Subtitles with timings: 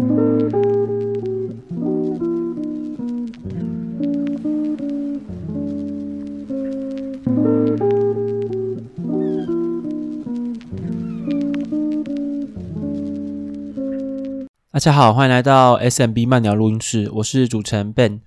[0.00, 0.06] 大
[14.78, 18.20] 家好，欢迎来到 SMB 慢聊录音室，我是主持人 Ben。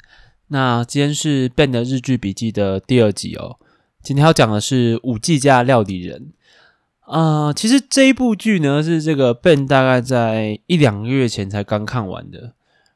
[0.50, 3.58] 那今天是 Ben 的日剧笔记的第二集哦。
[4.04, 6.34] 今天要讲的是舞伎家料理人。
[7.06, 12.54] 啊、其实这一部剧呢，是这个 Ben 大概在一两个月前才刚看完的。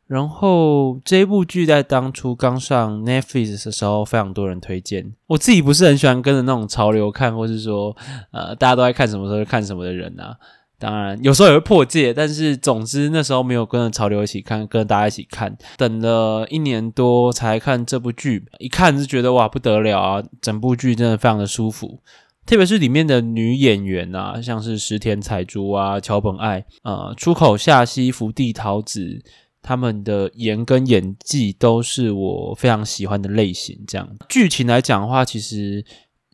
[0.07, 5.13] 然后这一部剧在当初刚上 Netflix 的时候，非常多人推荐。
[5.27, 7.93] 我自己不是很喜欢跟着那种潮流看，或是说，
[8.31, 10.37] 呃，大家都在看什么时候就看什么的人啊。
[10.79, 20.23] 当然，有时候也会破戒，但是总之那时候没有跟着潮流一起看，跟着大家一起看，等了一年多才看这部剧，一看就觉得哇不得了啊！
[20.39, 21.99] 整部剧真的非常的舒服，
[22.47, 29.21] 特别是里面的女演员啊，像是石田彩珠啊、桥本爱、啊、出口夏希、福地桃子，
[29.61, 33.77] 他们的颜跟演技都是我非常喜欢的类型。
[33.85, 35.83] 这样剧情来讲的话，其实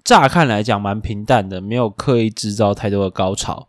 [0.04, 3.68] 乍看来讲蛮平淡的，没有刻意制造太多的高潮。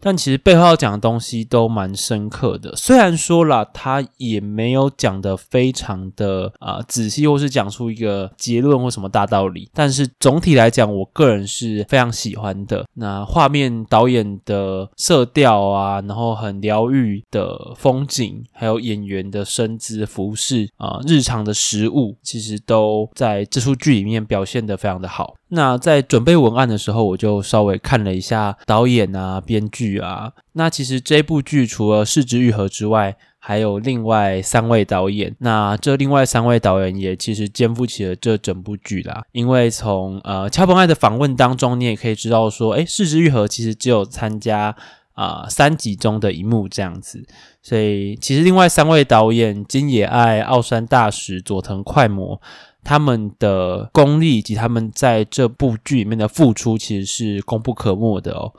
[0.00, 12.84] 但其实背后要讲的东西都蛮深刻的，虽然说啦，他也没有讲得非常的啊、仔细，或是讲出一个结论或什么大道理，但是总体来讲，我个人是非常喜欢的。
[12.94, 25.35] 那画面、导演的色调啊，然后很疗愈的风景，还有演员的身姿、服饰啊、日常的食物，其实都在这出剧里面表现得非常的好。
[25.48, 30.32] 那在准备文案的时候，我就稍微看了一下导演啊、编剧啊。
[30.52, 35.36] 那其实这部剧除了是枝裕和之外，还有另外三位导演。
[35.38, 39.22] 那这另外三位导演也其实肩负起了这整部剧啦。
[39.30, 44.74] 因为从呃乔本爱的访问当中，你也可以知道说，诶，是枝裕和其实只有参加
[45.12, 47.24] 啊、三集中的一幕这样子。
[47.62, 52.40] 所以其实另外三位导演金野爱、奥山大使、佐藤快磨。
[52.86, 58.52] 他们的功力以及他们在这部剧里面的付出，其实是功不可没的哦。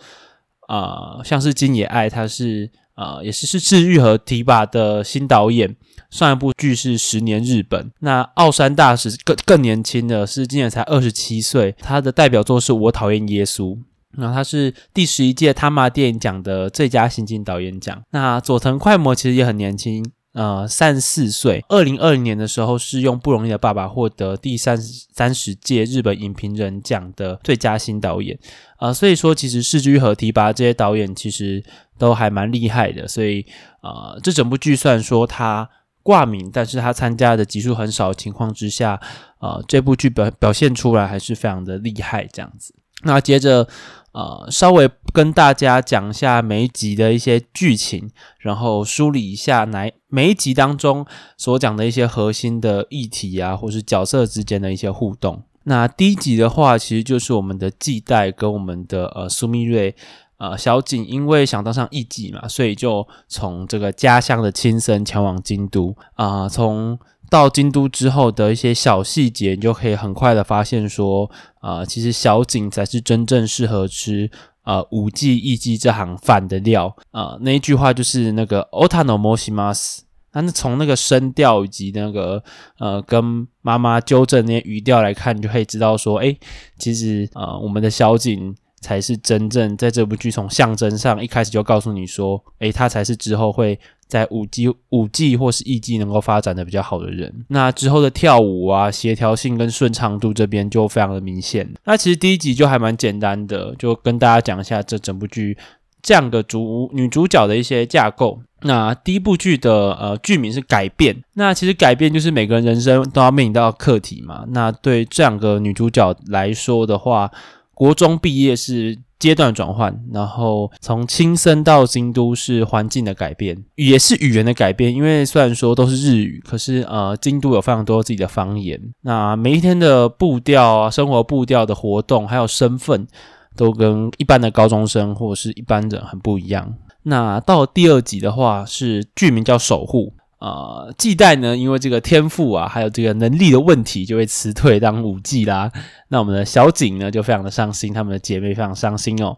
[0.67, 5.77] 啊、像是金野爱，他是啊、呃，也是是治愈和提拔的新导演。
[6.09, 13.77] 上一部剧是《十年日本》，那奥山大使更更年轻的是今年才二十七岁，他的代表作是我讨厌耶稣。
[14.19, 18.01] 那他是第十一届他妈电影奖的最佳新晋导演奖。
[18.11, 20.03] 那佐藤快磨其实也很年轻。
[20.33, 28.37] 呃，三四岁，二零二零年的时候是用《不容易的爸爸》获得第三十三十届日本影评人奖的最佳新导演。
[28.79, 31.63] 呃，所以说其实世居和提拔这些导演其实
[31.97, 33.07] 都还蛮厉害的。
[33.07, 33.43] 所以
[33.81, 35.67] 呃，这整部剧虽然说他
[36.03, 38.99] 挂名，但是他参加的集数很少的情况之下，
[39.39, 42.75] 呃，这部剧表表现出来还是非常的厉害，这样子。
[43.03, 43.67] 那接着。
[44.17, 51.05] 呃，稍微跟大家讲一下每一集的一些剧情，然后梳理一下哪每一集当中
[51.37, 55.43] 所讲的一些核心的议题啊，或是角色之间的一些互动。
[55.65, 59.95] 那第一集的话，其实就是我们的纪代跟我们的呃苏密瑞
[60.39, 66.97] 呃小景，因为想当上艺妓嘛，所以就从这个家乡的亲身前往京都啊，从。
[67.29, 71.29] 到京都之后的一些小细节，你就可以很快的发现说，
[71.59, 74.29] 啊、呃，其实小景才是真正适合吃
[74.63, 77.39] 呃舞伎艺妓这行饭的料啊、呃。
[77.41, 79.99] 那一句话就是那个 “ota no moshimasu”，
[80.33, 82.43] 那从那个声调以及那个
[82.79, 86.37] 呃跟妈妈纠正那些语调来看，你就可以知道说，诶，
[86.77, 93.79] 其实呃我们的小景才是真正在这部剧从象征上一开始就告诉你说，诶，他才是之后会。
[94.07, 101.69] 在舞伎、舞伎或是艺伎能够发展的比较好的人，那之后的跳舞啊、协调性跟顺畅度这边就非常的明显。
[101.83, 105.57] 那其实第一集就还蛮简单的，就跟大家讲一下这整部剧
[106.01, 108.39] 这样的主女主角的一些架构。
[108.61, 114.45] 那第一部剧的呃剧名是改变，那其实改变就是每个人人生都要面临到课题嘛。
[114.47, 117.29] 那对这两个女主角来说的话，
[117.77, 118.97] 国中毕业是。
[119.19, 124.93] 阶段转换，然后从青森到京都是环境的改变，也是语言的改变。
[124.93, 128.79] 因为虽然说都是日语，可是呃，京都有非常多自己的方言。
[129.01, 133.07] 那每一天的步调啊，生活步调的活动，还有身份，
[133.55, 136.75] 都跟一般的高中生或者是一般人很不一样。
[137.01, 140.13] 那到第二集的话，是剧名叫守护。
[140.39, 145.71] 呃，纪代呢，因为这个天赋啊，还有这个能力的问题，就会辞退当舞妓啦。
[146.09, 149.35] 那我们的小景呢，就非常的伤心，他们的姐妹非常伤心哦。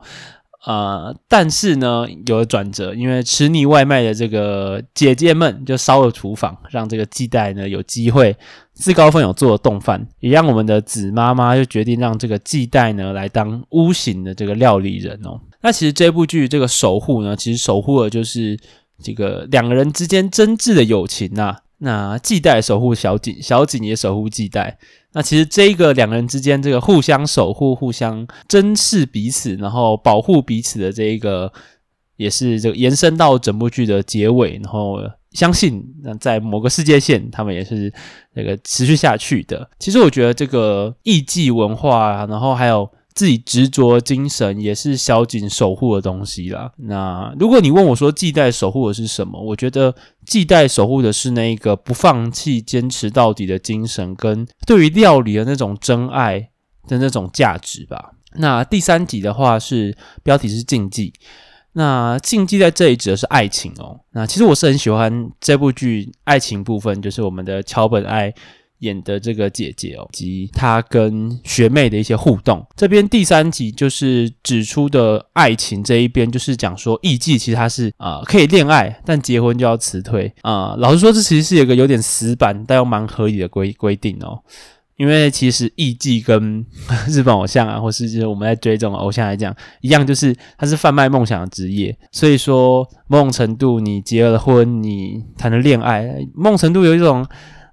[0.66, 8.36] 呃，但是呢，有了转折，因为吃腻外卖的这个姐姐们就烧了厨房，让这个纪代呢有机会
[8.74, 15.40] 自告奋勇做了丼饭，也让我们的子妈妈就决定让这个纪代呢来当屋型的这个料理人哦。
[15.62, 18.60] 那其实这部剧这个守护呢，其实守护的就是。
[19.02, 21.60] 这个两个人之间真挚的友情呐、啊。
[21.82, 24.78] 那季代守护小景，小景也守护季代。
[25.14, 31.52] 那其实这一个两个人之间这个互相守护、互相珍视彼此，然后保护彼此的这一个，
[32.18, 34.60] 也是这个延伸到整部剧的结尾。
[34.62, 35.00] 然后
[35.32, 37.94] 相信那在某个世界线，他们也是
[38.34, 39.70] 那个持续下去的。
[39.80, 42.90] 其实我觉得这个艺伎文化，然后还有。
[43.20, 46.72] 自己执着精神也是小景守护的东西啦。
[46.78, 49.38] 那如果你问我说季代守护的是什么？
[49.38, 49.94] 我觉得
[50.26, 56.50] 季代守护的是那一个不放弃、坚持到底的精神，跟对于料理的那种真爱
[56.88, 58.14] 的那种价值吧。
[58.36, 61.12] 那第三集的话是标题是禁忌，
[61.74, 64.00] 那禁忌在这里指的是爱情哦。
[64.14, 68.34] 那其实我是很喜欢这部剧爱情部分，就是我们的桥本爱。
[68.80, 72.66] 演的这个姐姐哦，及她跟学妹的一些互动。
[72.76, 84.40] 这边第三集就是指出的爱情这一边，就是讲说艺妓其实他是啊、可以恋爱，但结婚就要辞退啊、老实说，这其实是一个有点死板但又蛮合理的规规定哦。
[84.96, 86.66] 因为其实艺妓跟
[87.08, 91.98] 日本偶像啊，或是就是我们在追这种偶像来讲一样，就是他是贩卖梦想的职业。
[92.12, 97.26] 所以说，某种程度你结了婚，你谈了恋爱，某种程度有一种。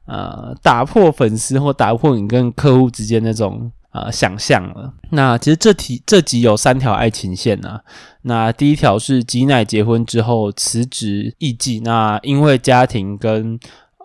[0.06, 4.94] 呃，打破粉丝或打破你跟客户之间那种呃想象了。
[5.10, 7.82] 那其实这题这集有三条爱情线啊。
[8.22, 13.58] 那第一条是吉乃结婚之后辞职艺伎，那因为家庭跟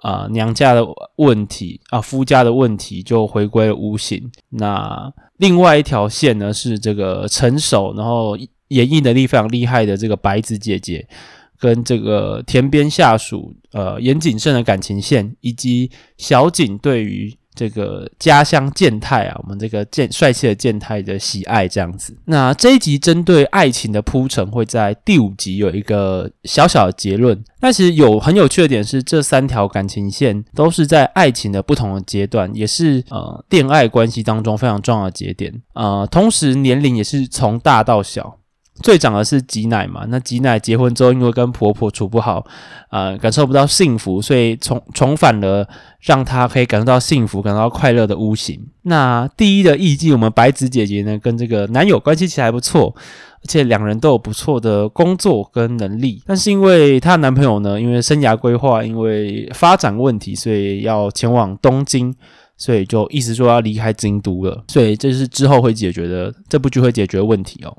[0.04, 0.84] 呃娘家的
[1.18, 4.32] 问题啊、夫家的问题就回归了无形。
[4.50, 8.36] 那另外一条线呢是这个成熟然后
[8.70, 11.08] 演绎能力非常厉害的这个白子姐姐。
[11.62, 22.18] 跟这个田边下属呃严井胜的感情线，以及小景对于这个家乡健太啊，我们这个健帅气的健太的喜爱这样子。
[22.26, 27.40] 那这一集针对爱情的铺陈，会在第五集有一个小小的结论。
[27.60, 35.62] 那其实有很有趣的点是，这三条感情线都是在爱情的不同的阶段，也是呃恋爱关系当中非常重要的节点。
[35.76, 38.38] 呃，同时年龄也是从大到小。
[38.82, 42.46] 最长的是吉乃嘛，那吉乃结婚之后，因为跟婆婆处不好，
[42.90, 45.68] 呃，感受不到幸福，所以重重返了
[46.02, 48.60] 让她可以感受到幸福、感受到快乐的屋型。
[48.84, 56.22] 那第一的艺伎，我们白子姐姐呢，跟这个男友关系其实还不错，而且两人都有不错的工作跟能力。
[56.26, 62.14] 但是因为她男朋友呢，因为生涯规划、因为发展问题，所以要前往东京，
[62.62, 64.64] 所以就意思说要离开京都了。
[64.68, 67.76] 所以这是之后会解决的，这部剧会解决的问题哦。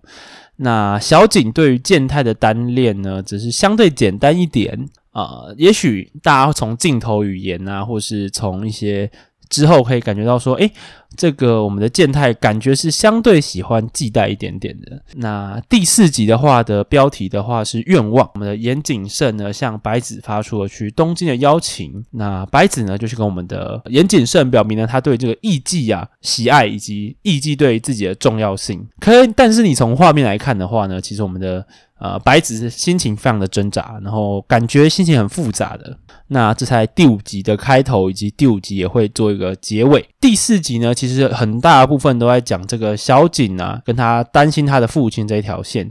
[0.57, 5.55] 那小景对于健太的单恋呢，只是相对简单一点啊、呃。
[5.57, 9.11] 也许大家从镜头语言啊，或是从一些。
[9.53, 10.73] 之后可以感觉到说，诶，
[11.17, 15.03] 这个我们的健太感觉是相对喜欢系带一点点的。
[15.15, 22.05] 那第四集的话的标题的话是愿望，我们的岩井胜呢向白子发出了去东京的邀请。
[22.11, 28.87] 那白子呢就是跟我们的岩井胜表明了他对这个艺伎啊喜爱，以及艺伎对自己的重要性。
[29.01, 31.67] 可，但是你从画面来看的话呢，其实我们的。
[32.03, 35.97] 呃，白子心情非常的挣扎，然后感觉心情很复杂的。
[36.27, 40.05] 那这才第五集的开头，以及第五集也会做一个结尾。
[40.21, 45.91] 第四集呢，其实很大部分都在讲这个小景啊，跟他担心他的父亲这一条线。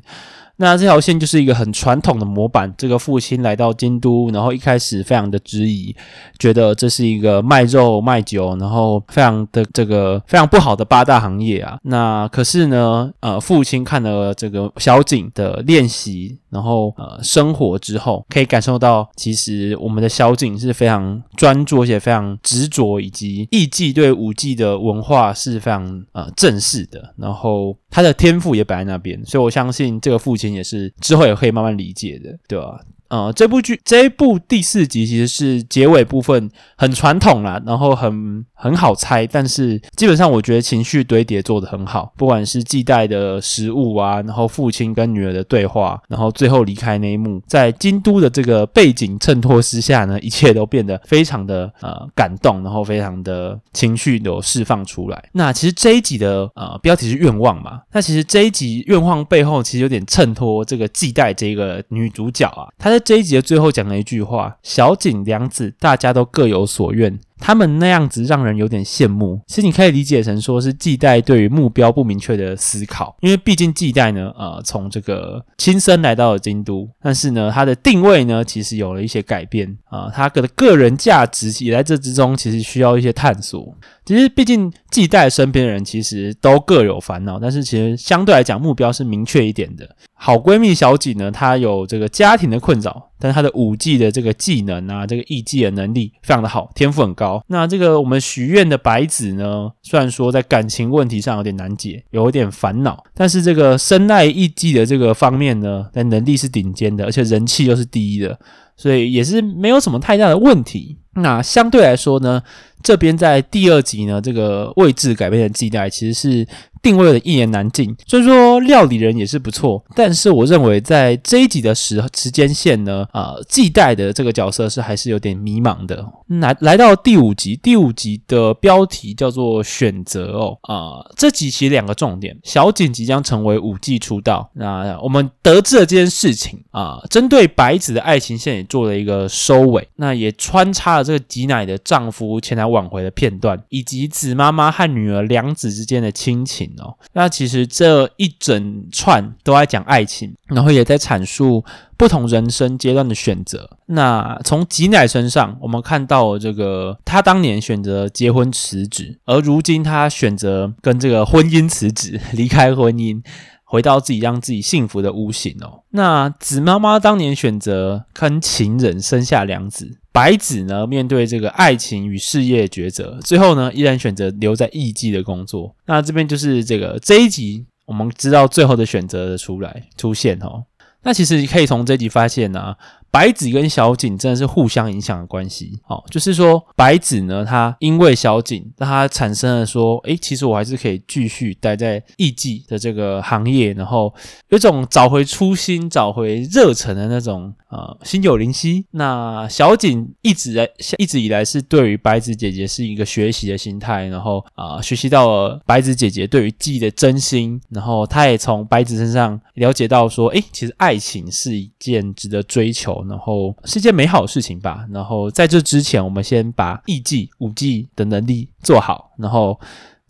[0.61, 2.71] 那这条线就是一个很传统的模板。
[2.77, 5.95] 这个父亲来到京都，然后一开始非常的质疑，
[6.37, 11.79] 觉得这是一个卖肉卖酒，然后非常的这个非常不好的八大行业啊。
[11.81, 27.15] 那可是呢，呃，父亲看了这个小景的练习，然后呃生活之后，可以感受到其实我们的小景是非常专注而且非常执着，以及艺伎对舞伎的文化是非常呃正式的。
[27.17, 30.50] 然后他的天赋也摆在那边，所以我相信这个父亲。
[30.51, 32.79] 也是之后也可以慢慢理解的，对吧？
[33.09, 55.21] 呃，这部剧这一部第四集其实是结尾部分很传统啦，然后很很好猜，但是基本上我觉得情绪堆叠做得很好，不管是季代的食物啊，然后父亲跟女儿的对话，然后最后离开那一幕，在京都的这个背景衬托之下呢，一切都变得非常的呃感动，然后非常的情绪有释放出来。
[55.33, 63.01] 那其实这一集的呃标题是愿望嘛，那其实这一集愿望背后其实有点衬托这个季代这个女主角啊，她在。
[63.03, 83.75] 这一集的最后讲了一句话：“小景良子，大家都各有所愿。”他们那样子让人有点羡慕，其实你可以理解成说是季代对于目标不明确的思考，因为毕竟季代呢，呃，从这个亲身来到了京都，但是呢，他的定位呢，其实有了一些改变啊，他的个人价值也在这之中，其实需要一些探索。
[84.05, 89.95] 其实，毕竟季代身边的人其实都各有烦恼，但是其实相对来讲，目标是明确一点的。
[90.13, 93.07] 好闺蜜小景呢，她有这个家庭的困扰。
[93.17, 97.43] 但是她的舞技的这个技能啊，这个艺技的能力非常的好，天赋很高。
[97.47, 108.39] 那这个我们许愿的白子呢，虽然说在感情问题上有点难解，有一点烦恼，但是这个生赖艺技的这个方面呢，在能力是顶尖的，而且人气又是第一的，
[108.75, 110.97] 所以也是没有什么太大的问题。
[111.15, 112.41] 那相对来说呢，
[112.81, 116.47] 这边在第二集呢，这个位置改变的季代其实是
[116.81, 126.03] 定位的一言难尽，所以说料理人也是不错，但是我认为在这一集的时时间线呢，啊、呃，季代的这个角色是还是有点迷茫的。
[126.39, 151.63] 来来到第五集，第五集的标题叫做选择哦，啊、呃，这集其实两个重点，小景即将成为舞伎出道，那我们得知了这件事情啊、针对白子的爱情线也做了一个收尾，那也穿插这个吉乃的丈夫前来挽回的片段，以及子妈妈和女儿两子之间的亲情哦，那其实这一整串都在讲爱情，然后也在阐述
[151.97, 153.69] 不同人生阶段的选择。
[153.87, 163.21] 那从吉乃身上，我们看到这个他当年选择结婚辞职，而如今他选择跟这个婚姻辞职，离开婚姻。
[163.63, 165.83] 回到自己让自己幸福的屋型哦。
[165.91, 175.75] 那子妈妈当年选择跟情人生下两子，白子呢，面对这个爱情与事业抉择，最后呢依然选择留在艺伎的工作。
[175.85, 180.63] 那这边就是这个这一集，我们知道最后的选择的出来出现哦。
[181.03, 182.77] 那其实你可以从这集发现啊。
[183.13, 194.13] 白子跟小景真的是互相影响的关系，哦，就是说白子呢，他因为小景，让他产生了说，诶，其实我还是可以继续待在艺伎的这个行业，然后
[194.47, 198.85] 有种找回初心、找回热忱的那种，呃，心有灵犀。
[198.91, 212.91] 那小景一直在，一直以来是对于白子姐姐是一个学习的心态，然后啊、学习到了白子姐姐对于记忆的真心，然后他也从白子身上了解到说，诶，其实爱情是一件值得追求。
[213.07, 214.85] 然后是一件美好的事情吧。
[214.91, 219.57] 然后在这之前，我们先把艺伎、舞技的能力做好，然后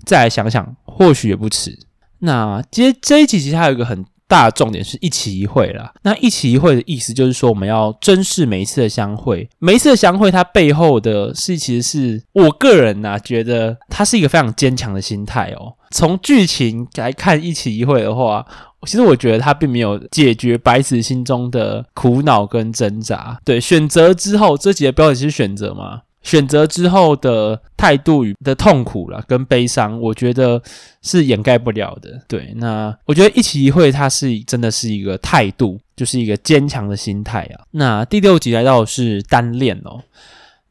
[0.05, 1.77] 再来想想，或许也不迟。
[2.19, 5.91] 那接这一集其实还有一个很大的重点是一期一会啦。
[6.03, 15.73] 那一期一会的意思就是说，我们要珍视每一次的相会，每一次的相会，它背后的是其实是我个人呐、啊，觉得它是一个非常坚强的心态哦。
[15.91, 18.45] 从剧情来看，一期一会的话。
[18.87, 23.39] 其实我觉得他并没有解决白子心中的苦恼跟挣扎。
[23.45, 26.01] 对，选择之后，这集的标题是选择嘛？
[26.21, 30.61] 选择之后的态度与的痛苦了，跟悲伤，我觉得
[31.01, 32.21] 是掩盖不了的。
[32.27, 37.65] 对，那我觉得一期一会，它是真的是一个态度，就是一个坚强的心态啊。
[37.71, 40.01] 那第六集来到是单恋哦。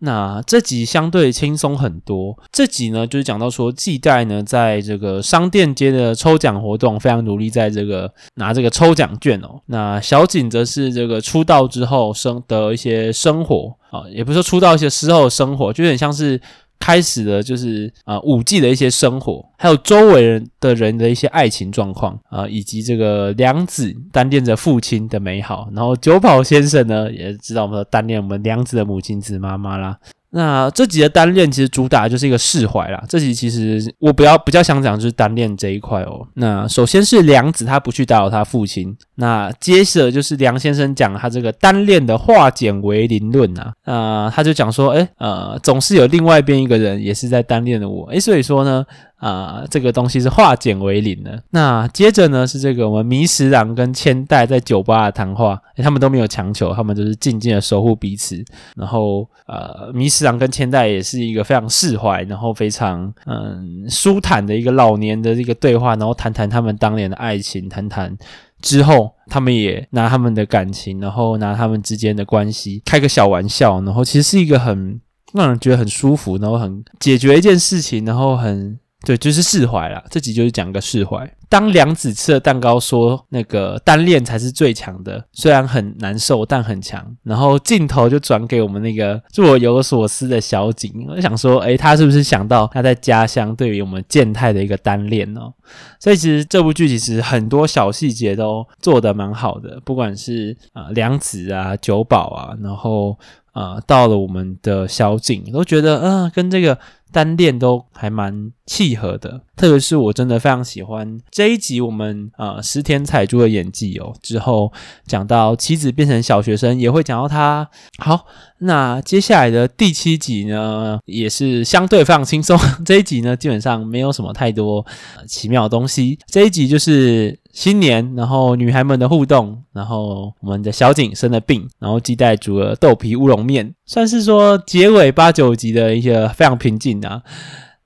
[0.01, 2.39] 那这集相对轻松很多。
[2.53, 9.61] 这集呢，就是讲到说，季代呢，在这个商店街的抽奖活动，非常努力，在这个拿这个抽奖券哦。
[9.67, 16.41] 那小景则是这个出道之后生的一些生活啊，也不是说出道一些之后的生活，就有点像是。
[16.81, 29.99] 开始了就是啊，五 G 的一些生活，还有周围人的人的一些爱情状况啊，以及这个良子单恋着父亲的美好，然后久保先生呢，也知道我们的单恋我们良子的母亲子妈妈啦。
[30.33, 33.03] 那这集的单恋其实主打就是一个释怀啦。
[33.09, 36.27] 这集其实我比较比较想讲就是单恋这一块哦。
[36.35, 43.73] 那首先是梁子他不去打扰他父亲，那接着就是梁先生讲他这个单恋的化简为零论啊。
[43.85, 48.85] 呃，他就讲说，诶呃，总是有另外一边一个人也是在单恋的我，诶所以说呢。
[49.21, 51.43] 啊、呃，这个东西是化简为零的。
[51.51, 58.43] 那接着呢，是这个我们迷十郎跟千代在酒吧的谈话，他们都没有强求，他们就是静静的守护彼此。
[58.77, 68.17] 然后，呃，迷十郎跟千代也是一个非常释怀，然后非常嗯舒坦的一个老年的一个对话，然后谈谈他们当年的爱情，谈谈
[68.63, 74.99] 之后他们也拿他们的感情，然后拿他们之间的关系开个小玩笑，然后其实是一个很
[75.35, 78.79] 让人觉得很舒服，然后很解决一件事情，然后很。
[79.05, 80.03] 对，就是释怀啦。
[80.11, 81.31] 这集就是讲个释怀。
[81.49, 87.05] 当良子吃了蛋糕，说那个单恋才是最强的，虽然很难受，但很强。
[87.25, 95.53] 然后镜头就转给我们那个若有所思的小景，我想说，诶，他是不是想到他在家乡对于我们健太的一个单恋哦？
[95.99, 103.19] 所以其实这部剧其实很多小细节都做得蛮好的，不管是啊、呃、良子啊、九保啊，然后
[103.53, 106.79] 啊、到了我们的小景，都觉得啊、呃、跟这个。
[107.13, 114.15] 单恋都还蛮契合的，特别是我真的非常喜欢这一集我们呃石田彩珠的演技哦。
[114.23, 114.73] 之后
[115.07, 117.69] 讲到妻子变成小学生，也会讲到他。
[117.99, 118.27] 好，
[118.61, 122.59] 那接下来的第七集呢，也是相对非常轻松。
[122.87, 124.85] 这一集呢，基本上没有什么太多、
[125.27, 126.19] 奇妙的东西。
[126.27, 137.23] 这一集就是新年，然后女孩们的互动，然后我们的小景生了病，然后基代煮了豆皮乌龙面，算是说结尾八九集的一些非常平静啊。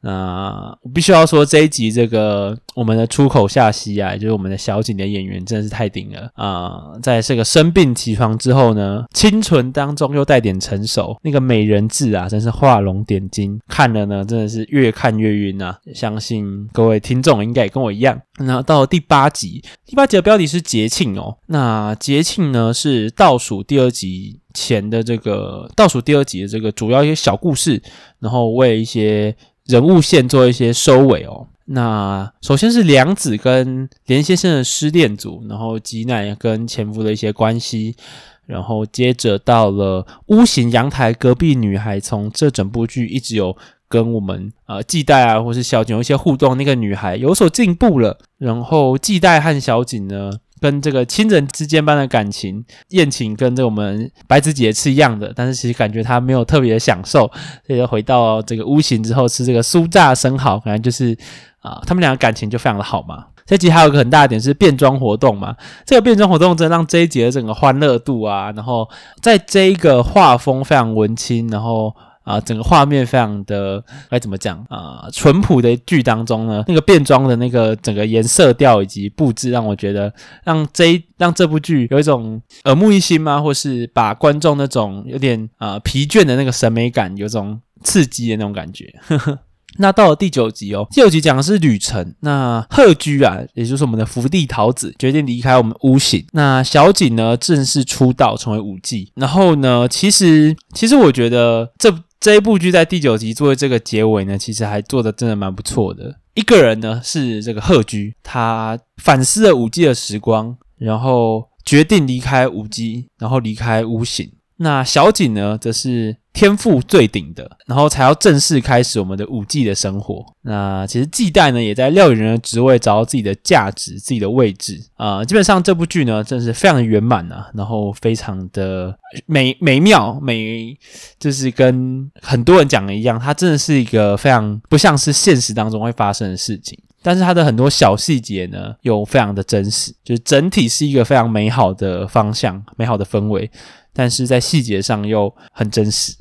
[0.04, 6.92] 那我必须要说，这一集这个我们的出口夏西啊，就是我们的小景的演员真的是太顶了啊！
[7.02, 15.78] 在这个生病起床之后呢，清纯当中又带点成熟，那个美人痣啊，真是画龙点睛，看了呢真的是越看越晕啊！
[15.94, 18.20] 相信各位听众应该也跟我一样。
[18.40, 21.38] 那到了第八集，第八集的标题是节庆哦。
[21.46, 27.82] 那节庆呢是倒数第二集前的这个倒数第二集的这个主要一些小故事，
[28.18, 29.34] 然后为一些。
[29.66, 31.46] 人物线做一些收尾哦。
[31.66, 37.96] 那首先是良子跟连先生的失恋组，然后吉乃跟前夫的一些关系，
[38.44, 43.56] 然后接着到了屋型阳台隔壁女孩，从这整部剧一直有
[43.88, 48.18] 跟我们呃季代啊，或是小景有一些互动，那个女孩有所进步了。
[48.36, 50.30] 然后季代和小景呢，
[50.64, 57.30] 跟这个亲人之间般的感情，宴请跟这我们白子姐是一样的，但是其实感觉她没有特别的享受，
[57.66, 61.14] 所以就回到这个屋型之后吃这个酥炸生蚝，感觉就是
[61.60, 63.26] 啊、他们两个感情就非常的好嘛。
[63.44, 65.54] 这集还有一个很大的点是变装活动嘛，
[65.84, 68.88] 这个变装活动真的让这一集的整个欢乐度啊，然后
[69.20, 71.94] 在这一个画风非常文青，然后。
[72.24, 75.06] 啊，整个画面非常的该怎么讲啊？
[75.12, 80.12] 淳朴的剧当中呢，那个变装的那个整个颜色调以及布置，让我觉得
[80.42, 83.40] 让这让这部剧有一种耳目一新吗？
[83.40, 88.92] 或是把观众那种有点啊疲倦的那个审美感，有种刺激的那种感觉。
[89.06, 89.38] 呵呵。
[89.76, 92.14] 那到了第九集哦，第九集讲的是旅程。
[92.20, 96.24] 那贺居啊，也就是我们的福地桃子，决定离开我们屋型。
[96.32, 99.08] 那小景呢，正式出道成为舞妓。
[99.16, 101.94] 然后呢，其实其实我觉得这。
[102.24, 106.20] 这一部剧在第九集作为这个结尾呢，其实还做的真的蛮不错的。
[106.32, 114.32] 一个人呢是这个贺居，他反思了五 G 的时光，然后决定离开五 G，，然后离开无形。
[114.56, 116.16] 那小景呢，则是。
[116.34, 120.26] 天赋最顶的，然后才要正式开始我们的舞伎的生活。
[120.42, 130.76] 那其实季代呢，也在料理人的职位找到自己的价值、自己的位置啊、基本上这部剧呢，真的是非常的圆满啊，然后非常的美美妙美，
[131.20, 136.76] 就是跟很多人讲的一样，它真的是一个非常不像是现实当中会发生的事情。
[137.00, 143.48] 但是它的很多小细节呢，又非常的真实，就是整体是一个非常美好的方向、美好的氛围，
[143.94, 146.14] 但是在细节上又很真实。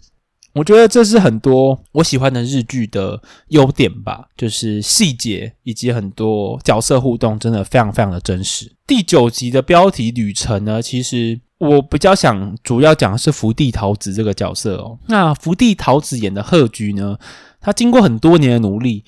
[0.54, 8.72] 我觉得这是很多我喜欢的日剧的优点吧，就是细节以及很多角色互动，真的非常非常的真实。
[8.86, 15.00] 第九集的标题旅程呢，其实我比较想主要讲的是福地桃子这个角色哦。
[15.08, 17.18] 那福地桃子演的贺居呢，
[17.60, 19.04] 他经过很多年的努力，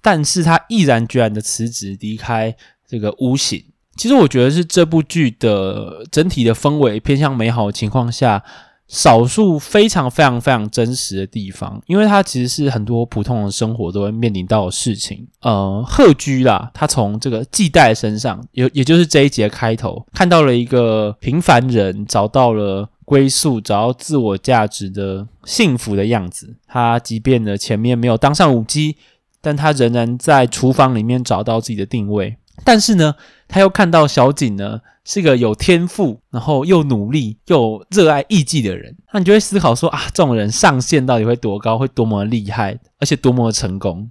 [0.00, 2.54] 但是他毅然决然的辞职离开
[2.86, 3.64] 这个屋型。
[3.96, 8.42] 其实我觉得是这部剧的整体的氛围偏向美好的情况下。
[8.88, 15.26] 少数非常非常非常真实的地方，因为它其实是很多普通的生活都会面临到的事情。
[15.40, 26.54] 呃，贺居啦，他从这个季代身上，也也就是这一节开头，看到了一个平凡人找到了归宿、找到自我价值的幸福的样子。
[26.68, 28.94] 他即便呢前面没有当上舞姬，
[29.40, 32.36] 但他仍然在厨房里面找到自己的定位。
[32.62, 33.16] 但是呢，
[33.48, 44.10] 他又看到小景呢是个有天赋，然后又努力又热爱艺伎的人，那你就会思考说啊，这种人上限到底会多高，会多么厉害，而且多么成功？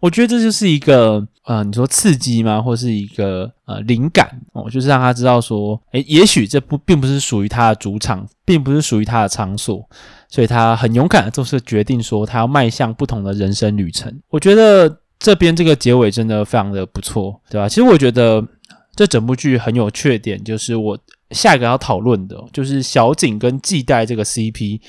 [0.00, 2.60] 我觉得这就是一个呃，你说刺激吗？
[2.60, 9.88] 或是一个呃灵感哦，就是让他知道说，诶，也许这不并不是属于他的主场，并不是属于他的场所，
[10.28, 14.20] 所以他很勇敢的做出决定，说他要迈向不同的人生旅程。
[14.30, 14.98] 我觉得。
[15.24, 17.68] 这边这个结尾真的非常的不错，对吧？
[17.68, 18.44] 其实我觉得
[18.94, 20.98] 这整部剧很有缺点，就是我
[21.30, 24.80] 下一个要讨论的，就是小景跟季代这个 CP，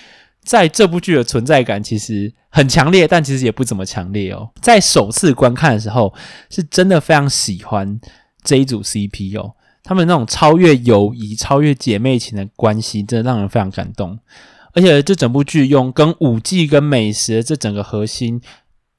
[0.43, 4.49] 在这部剧的存在感其实很强烈，但其实也不怎么强烈哦。
[4.61, 6.13] 在首次观看的时候，
[6.49, 7.99] 是真的非常喜欢
[8.43, 14.19] 这一组 CP 哦，他们那种超越友谊、超越姐妹情的关系，真的让人非常感动。
[14.73, 18.41] 而且这整部剧用跟舞伎跟美食这整个核心。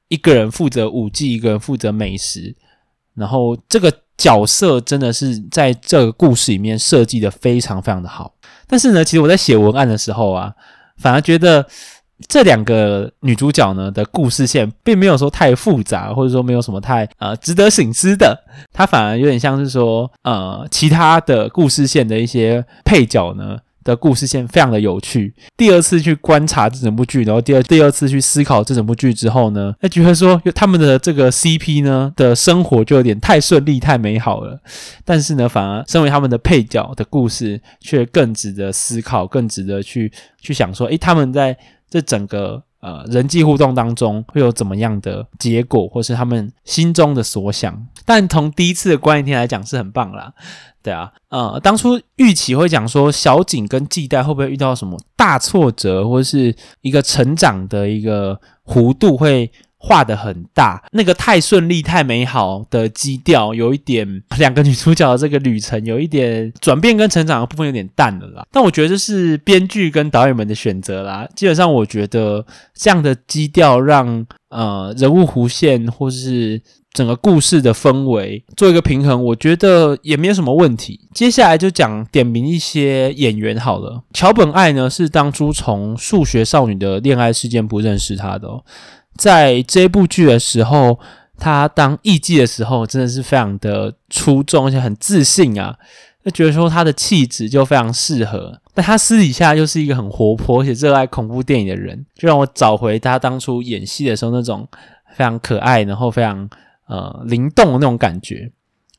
[0.07, 2.55] 一个人负责舞技，一个人负责美食，
[3.15, 8.33] 然后这个角色真的是在这个故事里面设计的非常非常的好。
[8.67, 10.53] 但是呢，其实我在写文案的时候啊，
[10.97, 11.65] 反而觉得
[12.27, 18.43] 这两个女主角呢的故事线并没有说太复杂，或者说没有什么太呃值得省思的。
[18.71, 23.57] 它反而有点像是说呃其他的故事线的一些配角呢。
[23.85, 25.33] 的故事线非常的有趣。
[25.55, 34.59] 第二次去观察这整部剧，然后第二第二次去思考这整部剧之后呢，他觉得说他们的这个 CP 呢的生活就有点太顺利、太美好了。
[35.05, 41.57] 但是呢，反而身为他们的配角的故事却更值得思考，更值得去去想说，诶，他们在
[41.89, 42.63] 这整个。
[42.81, 47.87] 呃，人际互动当中会有怎么样的结果，或是他们心中的所想？
[48.05, 50.31] 但从第一次的观影厅来讲是很棒啦，
[50.85, 59.51] 对啊，呃，当初预期会讲说小景跟季代会不会遇到什么大挫折，或是一个成长的一个弧度会。
[59.87, 68.43] 画得很大，那个太顺利、太美好的基调，有一点两个女主角的这个旅程有一点转变跟成长的部分有点淡了啦。
[68.51, 71.27] 但我觉得这是编剧跟导演们的选择啦。
[71.35, 72.43] 基本上，我觉得
[72.73, 76.59] 这样的基调让呃人物弧线或是
[76.91, 80.99] 整个故事的氛围做一个平衡，我觉得也没有什么问题。
[81.13, 84.01] 接下来就讲点名一些演员好了。
[84.13, 88.63] 桥本爱呢是当初从数学少女的恋爱事件不认识她的哦。
[89.17, 90.99] 在这部剧的时候，
[91.37, 95.75] 他当艺妓的时候，真的是非常的出众，而且很自信啊，
[96.23, 98.61] 就觉得说他的气质就非常适合。
[98.73, 104.67] 但他私底下又是一个很活泼而且热爱恐怖电影的人，就让我找回他当初演戏的时候那种
[105.15, 106.49] 非常可爱，然后非常
[106.87, 108.51] 呃灵动的那种感觉。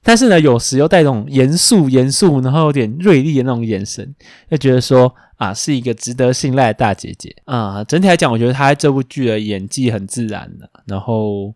[0.03, 4.15] 但是呢，有时又带一种严肃、严肃，然后有点锐利的那种眼神，
[4.51, 7.85] 就觉得说啊，是一个值得信赖的大姐姐啊。
[7.85, 11.55] 整体来讲，我觉得她在这部剧的演技很自然的，然后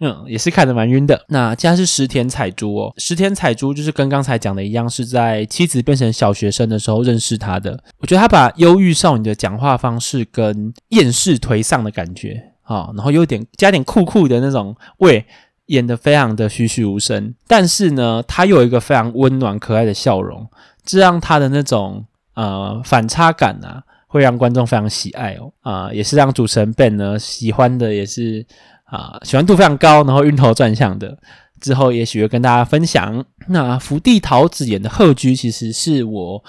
[0.00, 1.24] 嗯，也是看得蛮晕的。
[1.28, 7.78] 那接下来是石田彩珠哦，石田彩珠就是跟刚才讲的一样，是在妻子变成小学生的时候认识她的。
[7.98, 15.24] 我觉得她把忧郁少女的讲话方式跟厌世颓丧的感觉啊，然后有点加点酷酷的那种味。
[15.66, 20.48] 演得非常的栩栩如生，但是呢，他又有一个非常温暖可爱的笑容，
[20.84, 22.04] 这让他的那种
[22.36, 28.46] 呃反差感啊，会让观众非常喜爱哦啊、也是让主持人 Ben 呢喜欢的，也是
[28.84, 31.18] 啊、喜欢度非常高，然后晕头转向的。
[31.60, 33.24] 之后也许会跟大家分享。
[33.48, 36.44] 那福地桃子演的鹤居，其实是我。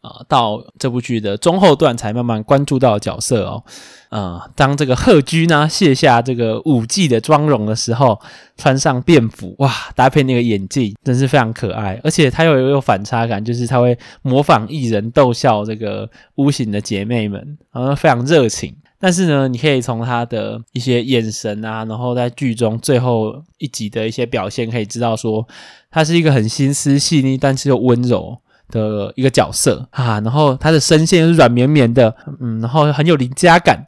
[0.00, 3.62] 啊、到这部剧的中后段才慢慢关注到角色哦。
[4.08, 8.20] 啊、呃，当这个贺居呢卸下这个舞技的妆容的时候，
[8.56, 12.00] 穿上便服，哇，搭配那个眼镜，真是非常可爱。
[12.02, 18.74] 而且他又有有反差感，就是他会模仿艺人逗笑这个巫行的姐妹们，然后非常热情。
[18.98, 25.46] 但是呢，你可以从他的一些眼神啊，然后在剧中最后一集的一些表现，可以知道说
[25.90, 28.38] 他是一个很心思细腻，但是又温柔。
[28.70, 33.86] 的一个角色啊，然后他的声线是软绵绵的，嗯，然后很有邻家感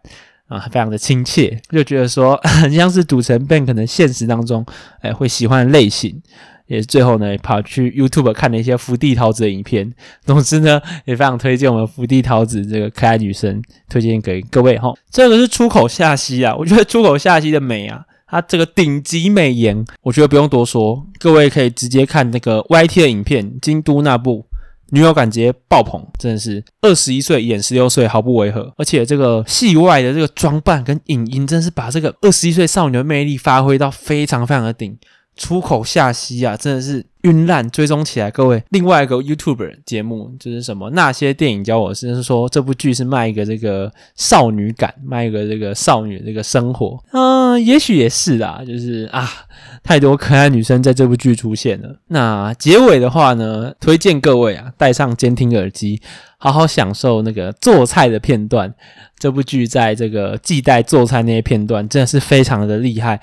[0.48, 4.66] 啊，非常的亲切，就觉得说 很像是赌城 Ben 可能现实当中
[5.00, 6.20] 哎会喜欢的类型，
[6.66, 9.90] 也最后呢跑去 YouTube 看了一些福地桃子的影片，
[10.26, 14.92] 总之呢也非常推荐我们福地桃子这个可爱女生，推荐给各位哈。
[15.10, 24.46] 这个是出口夏希啊，我觉得出口夏希的美啊，她这个顶级美颜，我觉得不用多说，各位可以直接看那个 YT 的影片，京都那部。
[24.92, 28.72] 女友感觉爆棚，真的是二十一岁演十六岁，毫不违和。
[28.76, 34.96] 而且这个戏外的这个装扮跟影音，真是把这个二十一岁少女的魅力发挥到非常非常的顶。
[35.34, 38.62] 出口夏希啊，真的是晕烂，追踪起来，各位。
[38.68, 40.90] 另外一个 YouTube 节目就是什么？
[40.90, 47.02] 那些电影教我是，是说这部剧是卖一个这个少女感，卖一个这个少女这个生活。
[47.58, 49.28] 也许也是啦，就是啊，
[49.82, 51.96] 太多可爱女生在这部剧出现了。
[52.08, 56.00] 那结尾的话呢，推荐各位啊，戴上监听耳机，
[56.38, 58.72] 好好享受那个做菜的片段。
[59.18, 63.20] 这部剧在这个系带做菜那些片段，真的是非常的厉害。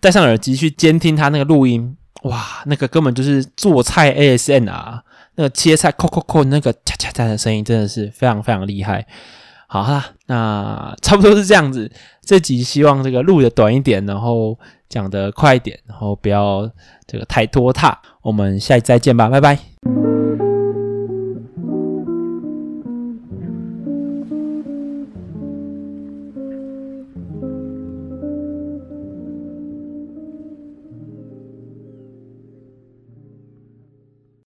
[0.00, 5.02] 戴上耳机去监听他那个录音，哇，那个根本就是做菜 ASN 啊，
[5.34, 9.06] 那个切菜扣扣扣那个嚓嚓嚓的声音真的是非常非常厉害。
[9.68, 11.90] 好啦，那差不多是这样子。
[12.26, 14.58] 这集希望这个录的短一点，然后
[14.88, 16.68] 讲的快一点，然后不要
[17.06, 17.96] 这个太拖沓。
[18.20, 19.56] 我们下期再见吧，拜拜。